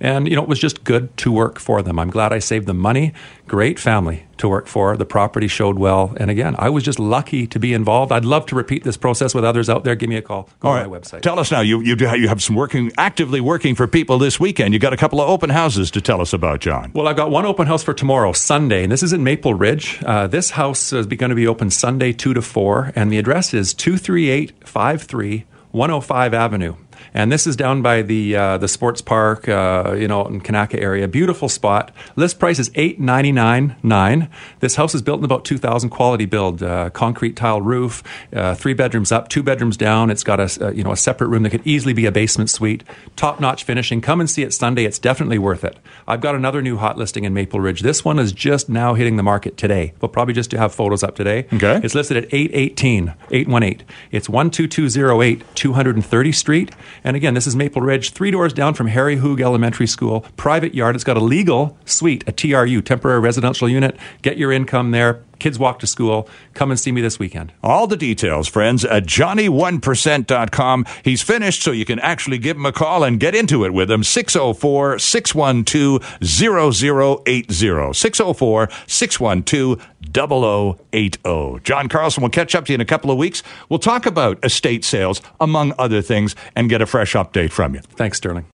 [0.00, 1.98] And, you know, it was just good to work for them.
[1.98, 3.12] I'm glad I saved them money.
[3.46, 4.96] Great family to work for.
[4.96, 6.14] The property showed well.
[6.16, 8.12] And again, I was just lucky to be involved.
[8.12, 9.94] I'd love to repeat this process with others out there.
[9.94, 10.48] Give me a call.
[10.60, 11.22] Go All to my website.
[11.22, 11.60] Tell us now.
[11.60, 14.74] You you do you have some working actively working for people this weekend.
[14.74, 16.90] You got a couple of open houses to tell us about, John.
[16.94, 20.02] Well, I've got one open house for tomorrow, Sunday, and this is in Maple Ridge.
[20.04, 23.54] Uh, this house is going to be open Sunday, 2 to 4, and the address
[23.54, 26.76] is 23853 105 Avenue.
[27.16, 30.80] And this is down by the uh, the sports park, uh, you know, in Kanaka
[30.80, 31.06] area.
[31.06, 31.92] Beautiful spot.
[32.16, 34.28] List price is eight ninety nine nine.
[34.58, 38.56] This house is built in about two thousand, quality build, uh, concrete tile roof, uh,
[38.56, 40.10] three bedrooms up, two bedrooms down.
[40.10, 42.50] It's got a uh, you know a separate room that could easily be a basement
[42.50, 42.82] suite.
[43.14, 44.00] Top notch finishing.
[44.00, 44.84] Come and see it Sunday.
[44.84, 45.76] It's definitely worth it.
[46.08, 47.82] I've got another new hot listing in Maple Ridge.
[47.82, 49.94] This one is just now hitting the market today.
[50.00, 51.46] We'll probably just to have photos up today.
[51.52, 51.80] Okay.
[51.84, 53.86] It's listed at 818 818.
[54.10, 56.74] It's 12208 230 Street.
[57.06, 60.22] And again, this is Maple Ridge, three doors down from Harry Hooge Elementary School.
[60.38, 60.94] Private yard.
[60.94, 63.96] It's got a legal suite, a TRU, temporary residential unit.
[64.22, 65.22] Get your income there.
[65.38, 66.28] Kids walk to school.
[66.54, 67.52] Come and see me this weekend.
[67.62, 70.86] All the details, friends, at Johnny1%.com.
[71.02, 73.90] He's finished, so you can actually give him a call and get into it with
[73.90, 74.02] him.
[74.04, 77.92] 604 612 0080.
[77.92, 81.60] 604 612 0080.
[81.64, 83.42] John Carlson will catch up to you in a couple of weeks.
[83.68, 87.80] We'll talk about estate sales, among other things, and get a fresh update from you.
[87.80, 88.46] Thanks, Sterling.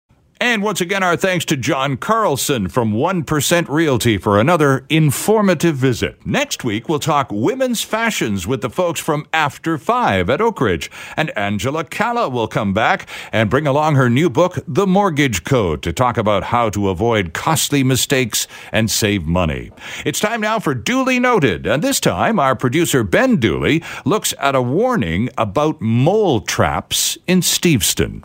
[0.43, 6.26] And once again, our thanks to John Carlson from 1% Realty for another informative visit.
[6.26, 10.91] Next week, we'll talk women's fashions with the folks from After Five at Oak Ridge.
[11.14, 15.82] And Angela Calla will come back and bring along her new book, The Mortgage Code,
[15.82, 19.70] to talk about how to avoid costly mistakes and save money.
[20.07, 21.66] It's time now for Duly Noted.
[21.66, 27.43] And this time, our producer, Ben Dooley, looks at a warning about mole traps in
[27.43, 28.24] Steveston.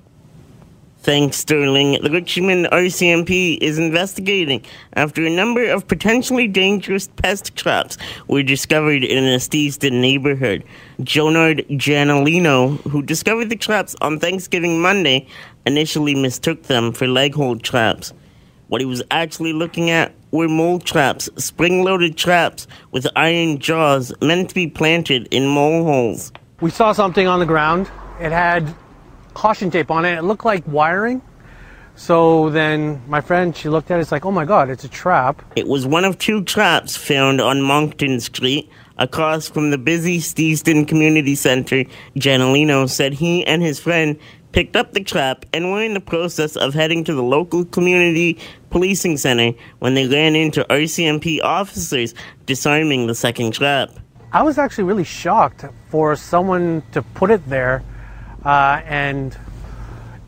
[1.06, 2.02] Thanks, Sterling.
[2.02, 9.04] The Richmond RCMP is investigating after a number of potentially dangerous pest traps were discovered
[9.04, 10.64] in a Steveston neighborhood.
[11.02, 15.28] Jonard Janalino, who discovered the traps on Thanksgiving Monday,
[15.68, 18.12] initially mistook them for leg hold traps.
[18.70, 24.12] What he was actually looking at were mole traps, spring loaded traps with iron jaws
[24.24, 26.32] meant to be planted in mole holes.
[26.62, 27.92] We saw something on the ground.
[28.20, 28.74] It had
[29.36, 30.18] caution tape on it.
[30.18, 31.22] It looked like wiring.
[31.96, 34.90] So then my friend, she looked at it, it's like, oh my God, it's a
[34.90, 35.42] trap.
[35.56, 40.88] It was one of two traps found on Moncton Street across from the busy Steveston
[40.88, 41.86] Community Center.
[42.18, 44.18] Janalino said he and his friend
[44.52, 48.38] picked up the trap and were in the process of heading to the local community
[48.70, 52.14] policing center when they ran into RCMP officers
[52.46, 53.90] disarming the second trap.
[54.34, 57.84] I was actually really shocked for someone to put it there
[58.46, 59.38] uh, and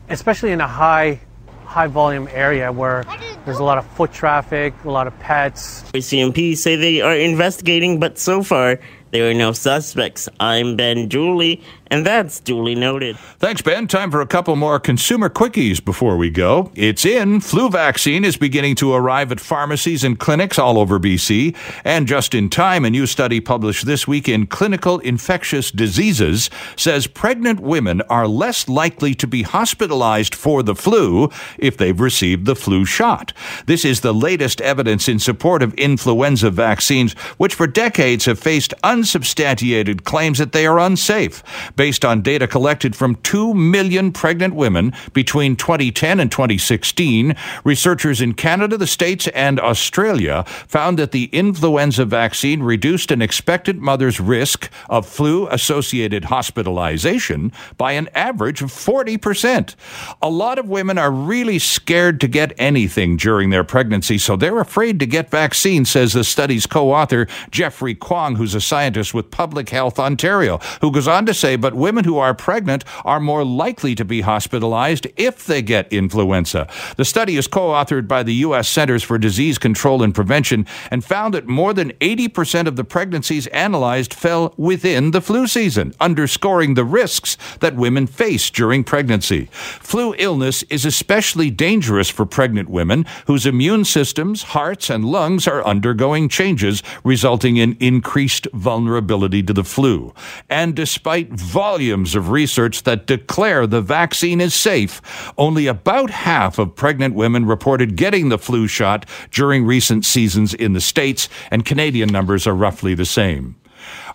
[0.08, 1.20] especially in a high
[1.64, 3.04] high volume area where
[3.44, 5.82] there's a lot of foot traffic, a lot of pets.
[5.92, 10.28] RCMP say they are investigating, but so far there are no suspects.
[10.40, 13.16] I'm Ben Dooley, and that's duly noted.
[13.38, 13.86] Thanks, Ben.
[13.86, 16.70] Time for a couple more consumer quickies before we go.
[16.74, 17.40] It's in.
[17.40, 21.56] Flu vaccine is beginning to arrive at pharmacies and clinics all over BC.
[21.84, 27.06] And just in time, a new study published this week in Clinical Infectious Diseases says
[27.06, 32.56] pregnant women are less likely to be hospitalized for the flu if they've received the
[32.56, 33.32] flu shot.
[33.66, 38.74] This is the latest evidence in support of influenza vaccines, which for decades have faced
[38.84, 41.42] unsubstantiated claims that they are unsafe.
[41.78, 48.34] Based on data collected from 2 million pregnant women between 2010 and 2016, researchers in
[48.34, 54.68] Canada, the States, and Australia found that the influenza vaccine reduced an expectant mother's risk
[54.90, 59.76] of flu associated hospitalization by an average of 40%.
[60.20, 64.58] A lot of women are really scared to get anything during their pregnancy, so they're
[64.58, 69.30] afraid to get vaccines, says the study's co author, Jeffrey Kwong, who's a scientist with
[69.30, 73.44] Public Health Ontario, who goes on to say, but women who are pregnant are more
[73.44, 76.68] likely to be hospitalized if they get influenza.
[76.96, 78.68] The study is co authored by the U.S.
[78.68, 83.46] Centers for Disease Control and Prevention and found that more than 80% of the pregnancies
[83.48, 89.48] analyzed fell within the flu season, underscoring the risks that women face during pregnancy.
[89.52, 95.64] Flu illness is especially dangerous for pregnant women whose immune systems, hearts, and lungs are
[95.64, 100.12] undergoing changes, resulting in increased vulnerability to the flu.
[100.48, 105.02] And despite volumes of research that declare the vaccine is safe,
[105.36, 110.72] only about half of pregnant women reported getting the flu shot during recent seasons in
[110.72, 113.56] the States, and Canadian numbers are roughly the same.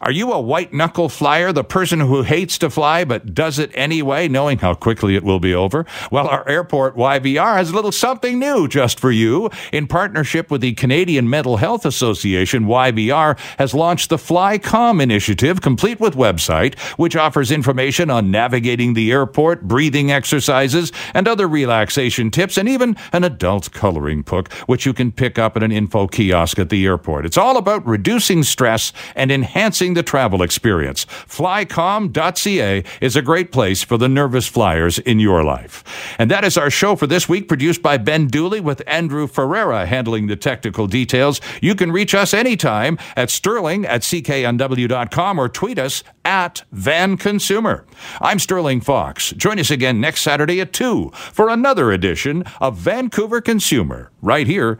[0.03, 3.71] Are you a white knuckle flyer, the person who hates to fly but does it
[3.73, 5.85] anyway, knowing how quickly it will be over?
[6.11, 9.49] Well, our airport YVR has a little something new just for you.
[9.71, 16.01] In partnership with the Canadian Mental Health Association, YVR has launched the FlyCalm initiative, complete
[16.01, 22.57] with website, which offers information on navigating the airport, breathing exercises, and other relaxation tips,
[22.57, 26.59] and even an adult coloring book, which you can pick up at an info kiosk
[26.59, 27.25] at the airport.
[27.25, 31.05] It's all about reducing stress and enhancing enhancing the travel experience.
[31.27, 35.83] FlyCalm.ca is a great place for the nervous flyers in your life.
[36.19, 39.85] And that is our show for this week, produced by Ben Dooley with Andrew Ferreira
[39.85, 41.41] handling the technical details.
[41.61, 47.85] You can reach us anytime at sterling at cknw.com or tweet us at Van Consumer.
[48.21, 49.31] I'm Sterling Fox.
[49.31, 54.79] Join us again next Saturday at 2 for another edition of Vancouver Consumer, right here